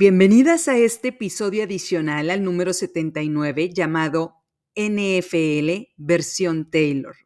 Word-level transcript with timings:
Bienvenidas 0.00 0.66
a 0.66 0.78
este 0.78 1.08
episodio 1.08 1.62
adicional 1.62 2.30
al 2.30 2.42
número 2.42 2.72
79 2.72 3.68
llamado 3.68 4.36
NFL 4.74 5.92
versión 5.98 6.70
Taylor. 6.70 7.16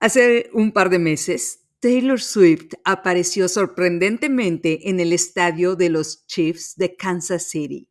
Hace 0.00 0.50
un 0.52 0.70
par 0.72 0.90
de 0.90 0.98
meses, 0.98 1.66
Taylor 1.78 2.20
Swift 2.20 2.74
apareció 2.84 3.48
sorprendentemente 3.48 4.90
en 4.90 5.00
el 5.00 5.14
estadio 5.14 5.76
de 5.76 5.88
los 5.88 6.26
Chiefs 6.26 6.76
de 6.76 6.94
Kansas 6.94 7.48
City. 7.48 7.88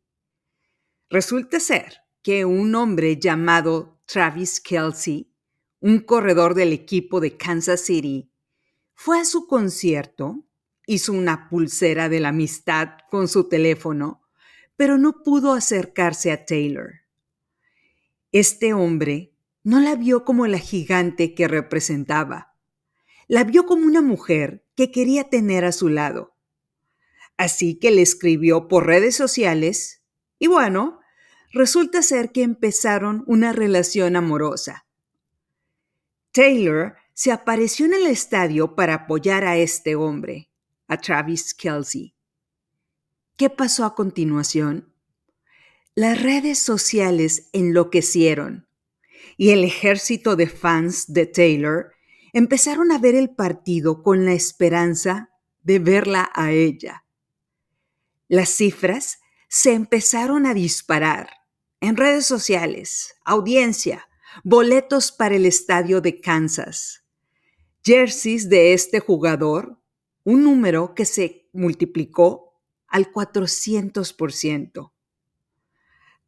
Resulta 1.08 1.58
ser 1.58 2.02
que 2.22 2.44
un 2.44 2.72
hombre 2.76 3.18
llamado 3.18 4.00
Travis 4.06 4.60
Kelsey, 4.60 5.34
un 5.80 5.98
corredor 5.98 6.54
del 6.54 6.72
equipo 6.72 7.18
de 7.18 7.36
Kansas 7.36 7.80
City, 7.80 8.32
fue 8.94 9.18
a 9.18 9.24
su 9.24 9.48
concierto 9.48 10.46
hizo 10.90 11.12
una 11.12 11.48
pulsera 11.48 12.08
de 12.08 12.18
la 12.18 12.30
amistad 12.30 12.88
con 13.12 13.28
su 13.28 13.48
teléfono, 13.48 14.26
pero 14.76 14.98
no 14.98 15.22
pudo 15.22 15.52
acercarse 15.52 16.32
a 16.32 16.44
Taylor. 16.44 17.02
Este 18.32 18.74
hombre 18.74 19.32
no 19.62 19.78
la 19.78 19.94
vio 19.94 20.24
como 20.24 20.48
la 20.48 20.58
gigante 20.58 21.32
que 21.32 21.46
representaba. 21.46 22.56
La 23.28 23.44
vio 23.44 23.66
como 23.66 23.86
una 23.86 24.02
mujer 24.02 24.66
que 24.74 24.90
quería 24.90 25.30
tener 25.30 25.64
a 25.64 25.70
su 25.70 25.88
lado. 25.88 26.34
Así 27.36 27.78
que 27.78 27.92
le 27.92 28.02
escribió 28.02 28.66
por 28.66 28.84
redes 28.84 29.14
sociales 29.14 30.02
y 30.40 30.48
bueno, 30.48 30.98
resulta 31.52 32.02
ser 32.02 32.32
que 32.32 32.42
empezaron 32.42 33.22
una 33.28 33.52
relación 33.52 34.16
amorosa. 34.16 34.86
Taylor 36.32 36.96
se 37.14 37.30
apareció 37.30 37.86
en 37.86 37.94
el 37.94 38.06
estadio 38.08 38.74
para 38.74 38.94
apoyar 38.94 39.44
a 39.44 39.56
este 39.56 39.94
hombre 39.94 40.49
a 40.90 40.98
Travis 40.98 41.54
Kelsey. 41.54 42.14
¿Qué 43.36 43.48
pasó 43.48 43.84
a 43.84 43.94
continuación? 43.94 44.92
Las 45.94 46.20
redes 46.20 46.58
sociales 46.58 47.48
enloquecieron 47.52 48.68
y 49.36 49.50
el 49.50 49.62
ejército 49.62 50.34
de 50.34 50.48
fans 50.48 51.12
de 51.12 51.26
Taylor 51.26 51.92
empezaron 52.32 52.90
a 52.90 52.98
ver 52.98 53.14
el 53.14 53.30
partido 53.30 54.02
con 54.02 54.24
la 54.24 54.32
esperanza 54.32 55.30
de 55.62 55.78
verla 55.78 56.28
a 56.34 56.50
ella. 56.50 57.04
Las 58.26 58.50
cifras 58.50 59.20
se 59.48 59.72
empezaron 59.72 60.44
a 60.44 60.54
disparar 60.54 61.30
en 61.80 61.96
redes 61.96 62.26
sociales, 62.26 63.14
audiencia, 63.24 64.08
boletos 64.42 65.12
para 65.12 65.36
el 65.36 65.46
estadio 65.46 66.00
de 66.00 66.20
Kansas, 66.20 67.04
jerseys 67.82 68.48
de 68.48 68.72
este 68.72 68.98
jugador 68.98 69.79
un 70.24 70.44
número 70.44 70.94
que 70.94 71.04
se 71.04 71.48
multiplicó 71.52 72.60
al 72.88 73.12
400%. 73.12 74.92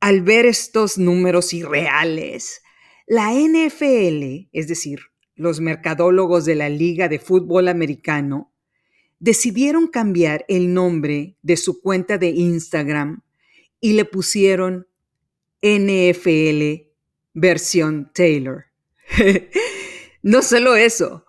Al 0.01 0.23
ver 0.23 0.47
estos 0.47 0.99
números 0.99 1.53
irreales, 1.53 2.63
la 3.07 3.33
NFL, 3.33 4.49
es 4.53 4.69
decir, 4.69 5.01
los 5.35 5.61
mercadólogos 5.61 6.45
de 6.45 6.55
la 6.55 6.69
Liga 6.69 7.09
de 7.09 7.19
Fútbol 7.19 7.69
Americano, 7.69 8.53
decidieron 9.19 9.87
cambiar 9.87 10.45
el 10.49 10.75
nombre 10.75 11.37
de 11.43 11.57
su 11.57 11.81
cuenta 11.81 12.19
de 12.19 12.31
Instagram 12.31 13.23
y 13.81 13.93
le 13.93 14.05
pusieron 14.05 14.89
NFL 15.63 16.89
versión 17.35 18.11
Taylor. 18.13 18.67
no 20.23 20.43
solo 20.43 20.75
eso, 20.75 21.25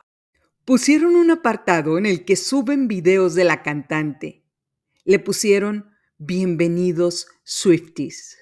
Pusieron 0.65 1.17
un 1.17 1.29
apartado 1.29 1.97
en 1.97 2.05
el 2.05 2.23
que 2.23 2.37
suben 2.37 2.87
videos 2.87 3.35
de 3.35 3.43
la 3.43 3.63
cantante. 3.63 4.45
Le 5.03 5.19
pusieron 5.19 5.91
Bienvenidos 6.17 7.27
Swifties. 7.43 8.37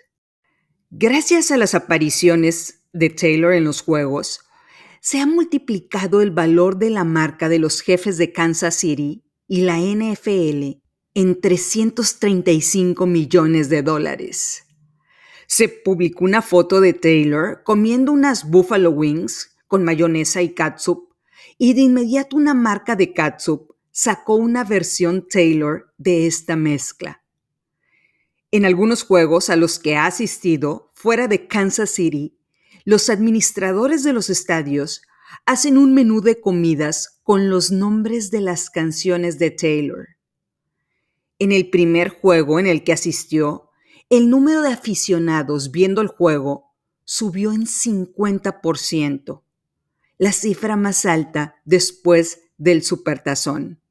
Gracias 0.92 1.50
a 1.50 1.58
las 1.58 1.74
apariciones 1.74 2.84
de 2.94 3.10
Taylor 3.10 3.54
en 3.54 3.64
los 3.64 3.82
juegos, 3.82 4.42
se 5.00 5.20
ha 5.20 5.26
multiplicado 5.26 6.22
el 6.22 6.30
valor 6.30 6.78
de 6.78 6.92
la 6.92 7.04
marca 7.04 7.50
de 7.50 7.58
los 7.58 7.82
jefes 7.82 8.20
de 8.20 8.32
Kansas 8.32 8.76
City 8.76 9.24
y 9.48 9.62
la 9.62 9.80
NFL 9.80 10.80
en 11.16 11.42
335 11.42 13.08
millones 13.08 13.68
de 13.70 13.82
dólares. 13.82 14.66
Se 15.48 15.70
publicó 15.70 16.26
una 16.26 16.44
foto 16.44 16.82
de 16.82 16.94
Taylor 16.94 17.64
comiendo 17.64 18.12
unas 18.12 18.48
Buffalo 18.48 18.92
Wings 18.92 19.58
con 19.66 19.84
mayonesa 19.84 20.44
y 20.44 20.54
catsup 20.54 21.11
y 21.64 21.76
de 21.76 21.82
inmediato 21.82 22.38
una 22.38 22.56
marca 22.56 22.96
de 22.96 23.14
catsup 23.14 23.76
sacó 23.92 24.34
una 24.34 24.64
versión 24.64 25.28
Taylor 25.28 25.94
de 26.00 26.26
esta 26.26 26.56
mezcla. 26.56 27.24
En 28.50 28.66
algunos 28.66 29.04
juegos 29.04 29.52
a 29.52 29.56
los 29.56 29.78
que 29.78 29.96
ha 29.96 30.08
asistido 30.08 30.92
fuera 30.96 31.28
de 31.28 31.46
Kansas 31.46 31.92
City, 31.92 32.36
los 32.84 33.12
administradores 33.12 34.04
de 34.04 34.12
los 34.12 34.32
estadios 34.32 35.04
hacen 35.46 35.78
un 35.78 35.94
menú 35.94 36.22
de 36.22 36.42
comidas 36.42 37.20
con 37.22 37.52
los 37.52 37.70
nombres 37.70 38.32
de 38.32 38.42
las 38.42 38.72
canciones 38.72 39.38
de 39.38 39.52
Taylor. 39.52 40.08
En 41.38 41.52
el 41.52 41.70
primer 41.70 42.10
juego 42.10 42.60
en 42.60 42.66
el 42.66 42.84
que 42.84 42.94
asistió, 42.94 43.70
el 44.10 44.32
número 44.32 44.64
de 44.64 44.74
aficionados 44.74 45.70
viendo 45.70 46.02
el 46.02 46.08
juego 46.08 46.74
subió 47.06 47.52
en 47.52 47.68
50% 47.68 49.44
la 50.22 50.34
cifra 50.34 50.76
más 50.76 51.08
alta 51.08 51.56
después 51.66 52.42
del 52.60 52.84
supertazón. 52.84 53.82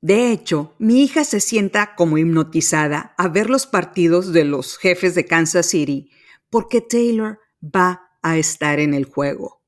De 0.00 0.30
hecho, 0.30 0.76
mi 0.78 1.02
hija 1.02 1.24
se 1.24 1.40
sienta 1.40 1.96
como 1.96 2.16
hipnotizada 2.16 3.12
a 3.18 3.26
ver 3.26 3.50
los 3.50 3.66
partidos 3.66 4.32
de 4.32 4.44
los 4.44 4.78
jefes 4.78 5.16
de 5.16 5.26
Kansas 5.26 5.66
City 5.66 6.12
porque 6.48 6.80
Taylor 6.80 7.40
va 7.60 8.08
a 8.22 8.38
estar 8.38 8.78
en 8.78 8.94
el 8.94 9.04
juego. 9.06 9.60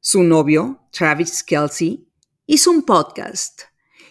Su 0.00 0.22
novio, 0.22 0.86
Travis 0.92 1.42
Kelsey, 1.42 2.06
hizo 2.44 2.70
un 2.70 2.82
podcast 2.82 3.62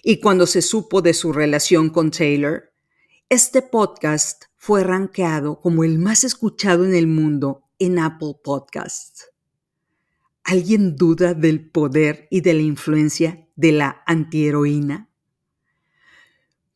y 0.01 0.19
cuando 0.19 0.47
se 0.47 0.63
supo 0.63 1.03
de 1.03 1.13
su 1.13 1.33
relación 1.33 1.91
con 1.91 2.09
Taylor, 2.09 2.73
este 3.29 3.61
podcast 3.61 4.45
fue 4.55 4.83
rankeado 4.83 5.59
como 5.59 5.83
el 5.83 5.99
más 5.99 6.23
escuchado 6.23 6.83
en 6.83 6.95
el 6.95 7.05
mundo 7.05 7.69
en 7.77 7.99
Apple 7.99 8.37
Podcasts. 8.43 9.36
¿Alguien 10.49 10.95
duda 10.95 11.33
del 11.33 11.69
poder 11.69 12.29
y 12.31 12.39
de 12.39 12.53
la 12.53 12.61
influencia 12.61 13.49
de 13.57 13.73
la 13.73 14.01
antiheroína? 14.05 15.09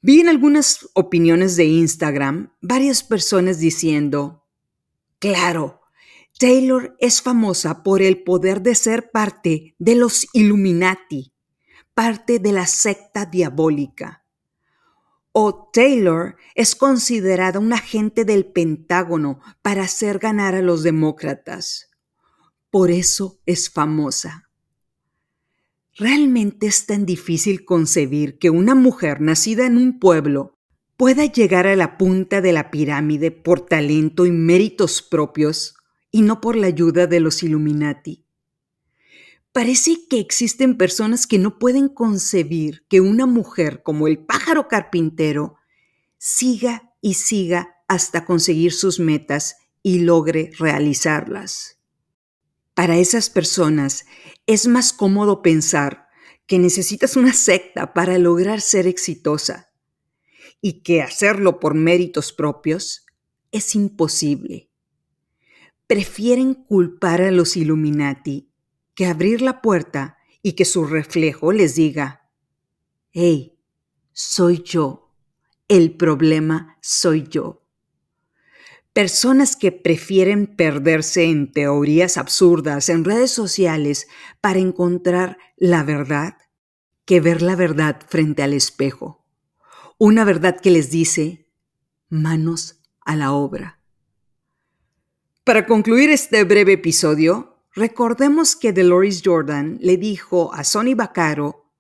Vi 0.02 0.20
en 0.20 0.28
algunas 0.28 0.90
opiniones 0.94 1.56
de 1.56 1.64
Instagram 1.64 2.52
varias 2.60 3.02
personas 3.02 3.60
diciendo, 3.60 4.46
claro, 5.20 5.80
Taylor 6.38 6.98
es 7.00 7.22
famosa 7.22 7.82
por 7.82 8.02
el 8.02 8.24
poder 8.24 8.62
de 8.62 8.76
ser 8.76 9.10
parte 9.10 9.74
de 9.80 9.96
los 9.96 10.28
Illuminati, 10.34 11.32
parte 11.94 12.40
de 12.40 12.52
la 12.52 12.68
secta 12.68 13.26
diabólica. 13.26 14.26
O 15.32 15.70
Taylor 15.72 16.36
es 16.56 16.76
considerada 16.76 17.58
un 17.58 17.72
agente 17.72 18.26
del 18.26 18.48
Pentágono 18.48 19.40
para 19.62 19.84
hacer 19.84 20.20
ganar 20.20 20.56
a 20.56 20.62
los 20.62 20.84
demócratas. 20.84 21.91
Por 22.72 22.90
eso 22.90 23.42
es 23.46 23.70
famosa. 23.70 24.50
¿Realmente 25.94 26.68
es 26.68 26.86
tan 26.86 27.06
difícil 27.06 27.66
concebir 27.66 28.40
que 28.40 28.50
una 28.50 28.76
mujer 28.76 29.20
nacida 29.20 29.66
en 29.66 29.76
un 29.76 30.00
pueblo 30.00 30.58
pueda 30.96 31.26
llegar 31.26 31.68
a 31.68 31.76
la 31.76 31.98
punta 31.98 32.40
de 32.40 32.54
la 32.54 32.72
pirámide 32.72 33.30
por 33.30 33.66
talento 33.66 34.26
y 34.26 34.32
méritos 34.32 35.02
propios 35.02 35.76
y 36.12 36.22
no 36.22 36.40
por 36.40 36.56
la 36.56 36.68
ayuda 36.68 37.08
de 37.08 37.20
los 37.20 37.44
Illuminati? 37.44 38.26
Parece 39.52 40.08
que 40.10 40.22
existen 40.22 40.78
personas 40.78 41.28
que 41.28 41.40
no 41.40 41.60
pueden 41.60 41.90
concebir 41.90 42.86
que 42.88 43.02
una 43.02 43.26
mujer 43.26 43.84
como 43.84 44.08
el 44.08 44.20
pájaro 44.20 44.70
carpintero 44.70 45.58
siga 46.18 46.94
y 47.02 47.16
siga 47.16 47.76
hasta 47.90 48.24
conseguir 48.24 48.72
sus 48.72 48.98
metas 48.98 49.58
y 49.84 50.00
logre 50.00 50.52
realizarlas. 50.58 51.81
Para 52.82 52.98
esas 52.98 53.30
personas 53.30 54.08
es 54.48 54.68
más 54.68 54.92
cómodo 54.92 55.44
pensar 55.44 56.08
que 56.48 56.58
necesitas 56.58 57.16
una 57.16 57.32
secta 57.32 57.94
para 57.94 58.18
lograr 58.18 58.60
ser 58.60 58.88
exitosa 58.88 59.72
y 60.62 60.82
que 60.82 61.04
hacerlo 61.04 61.60
por 61.60 61.76
méritos 61.76 62.34
propios 62.34 63.06
es 63.52 63.76
imposible. 63.76 64.72
Prefieren 65.86 66.56
culpar 66.56 67.22
a 67.22 67.30
los 67.30 67.56
Illuminati 67.56 68.50
que 68.96 69.06
abrir 69.06 69.44
la 69.44 69.62
puerta 69.62 70.18
y 70.42 70.54
que 70.54 70.66
su 70.66 70.86
reflejo 70.86 71.52
les 71.52 71.76
diga, 71.76 72.32
hey, 73.12 73.60
soy 74.12 74.64
yo, 74.64 75.14
el 75.68 75.96
problema 75.98 76.80
soy 76.82 77.28
yo. 77.30 77.61
Personas 78.94 79.56
que 79.56 79.72
prefieren 79.72 80.48
perderse 80.48 81.24
en 81.24 81.52
teorías 81.52 82.18
absurdas 82.18 82.90
en 82.90 83.06
redes 83.06 83.32
sociales 83.32 84.08
para 84.42 84.60
encontrar 84.60 85.38
la 85.56 85.84
verdad 85.84 86.36
que 87.06 87.22
ver 87.22 87.42
la 87.42 87.56
verdad 87.56 88.02
frente 88.08 88.44
al 88.44 88.54
espejo. 88.54 89.26
Una 89.98 90.26
verdad 90.26 90.60
que 90.60 90.72
les 90.72 90.92
dice, 90.92 91.48
manos 92.10 92.82
a 93.06 93.16
la 93.16 93.32
obra. 93.32 93.80
Para 95.46 95.66
concluir 95.66 96.10
este 96.10 96.44
breve 96.44 96.74
episodio, 96.74 97.64
recordemos 97.74 98.56
que 98.56 98.74
Dolores 98.74 99.22
Jordan 99.24 99.78
le 99.82 99.96
dijo 99.98 100.54
a 100.54 100.66
Sonny 100.66 100.96
Vaccaro, 100.96 101.72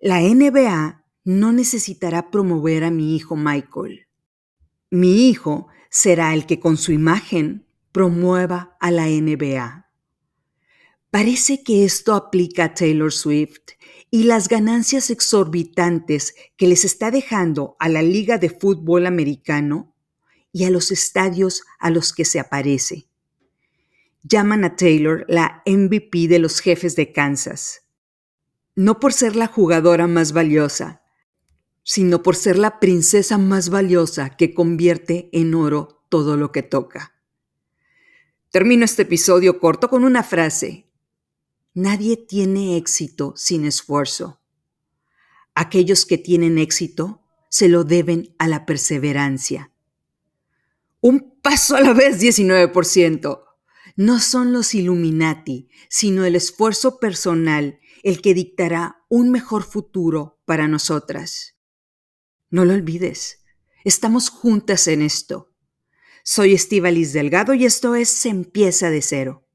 la 0.00 0.20
NBA 0.20 1.04
no 1.24 1.52
necesitará 1.52 2.30
promover 2.30 2.84
a 2.84 2.90
mi 2.90 3.14
hijo 3.14 3.36
Michael. 3.36 4.08
Mi 4.90 5.28
hijo 5.28 5.68
será 5.90 6.34
el 6.34 6.46
que 6.46 6.60
con 6.60 6.76
su 6.76 6.92
imagen 6.92 7.66
promueva 7.92 8.76
a 8.80 8.90
la 8.90 9.06
NBA. 9.06 9.86
Parece 11.10 11.62
que 11.62 11.84
esto 11.84 12.14
aplica 12.14 12.64
a 12.64 12.74
Taylor 12.74 13.12
Swift 13.12 13.72
y 14.10 14.24
las 14.24 14.48
ganancias 14.48 15.10
exorbitantes 15.10 16.34
que 16.56 16.66
les 16.66 16.84
está 16.84 17.10
dejando 17.10 17.76
a 17.78 17.88
la 17.88 18.02
Liga 18.02 18.38
de 18.38 18.50
Fútbol 18.50 19.06
Americano 19.06 19.94
y 20.52 20.64
a 20.64 20.70
los 20.70 20.90
estadios 20.90 21.62
a 21.78 21.90
los 21.90 22.12
que 22.12 22.24
se 22.24 22.40
aparece. 22.40 23.08
Llaman 24.22 24.64
a 24.64 24.76
Taylor 24.76 25.24
la 25.28 25.62
MVP 25.64 26.28
de 26.28 26.38
los 26.38 26.60
jefes 26.60 26.96
de 26.96 27.12
Kansas, 27.12 27.82
no 28.74 29.00
por 29.00 29.12
ser 29.12 29.34
la 29.34 29.46
jugadora 29.46 30.06
más 30.06 30.32
valiosa, 30.32 31.02
sino 31.88 32.22
por 32.22 32.36
ser 32.36 32.58
la 32.58 32.80
princesa 32.80 33.38
más 33.38 33.70
valiosa 33.70 34.36
que 34.36 34.52
convierte 34.52 35.30
en 35.32 35.54
oro 35.54 36.04
todo 36.10 36.36
lo 36.36 36.52
que 36.52 36.62
toca. 36.62 37.14
Termino 38.50 38.84
este 38.84 39.02
episodio 39.02 39.58
corto 39.58 39.88
con 39.88 40.04
una 40.04 40.22
frase. 40.22 40.86
Nadie 41.72 42.18
tiene 42.18 42.76
éxito 42.76 43.32
sin 43.36 43.64
esfuerzo. 43.64 44.38
Aquellos 45.54 46.04
que 46.04 46.18
tienen 46.18 46.58
éxito 46.58 47.22
se 47.48 47.70
lo 47.70 47.84
deben 47.84 48.34
a 48.38 48.48
la 48.48 48.66
perseverancia. 48.66 49.72
Un 51.00 51.40
paso 51.40 51.74
a 51.74 51.80
la 51.80 51.94
vez, 51.94 52.20
19%. 52.20 53.44
No 53.96 54.20
son 54.20 54.52
los 54.52 54.74
Illuminati, 54.74 55.70
sino 55.88 56.26
el 56.26 56.36
esfuerzo 56.36 56.98
personal 56.98 57.80
el 58.02 58.20
que 58.20 58.34
dictará 58.34 59.06
un 59.08 59.30
mejor 59.30 59.62
futuro 59.62 60.38
para 60.44 60.68
nosotras. 60.68 61.57
No 62.50 62.64
lo 62.64 62.72
olvides, 62.72 63.44
estamos 63.84 64.30
juntas 64.30 64.88
en 64.88 65.02
esto. 65.02 65.52
Soy 66.24 66.54
Estivalis 66.54 67.12
Delgado 67.12 67.52
y 67.52 67.66
esto 67.66 67.94
es 67.94 68.24
empieza 68.24 68.88
de 68.90 69.02
cero. 69.02 69.47